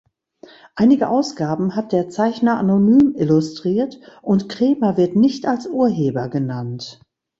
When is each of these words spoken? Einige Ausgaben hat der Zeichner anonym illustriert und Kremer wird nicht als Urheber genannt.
Einige 0.73 1.09
Ausgaben 1.09 1.75
hat 1.75 1.91
der 1.91 2.09
Zeichner 2.09 2.57
anonym 2.57 3.13
illustriert 3.15 3.99
und 4.23 4.49
Kremer 4.49 4.97
wird 4.97 5.15
nicht 5.15 5.45
als 5.45 5.67
Urheber 5.67 6.27
genannt. 6.27 6.99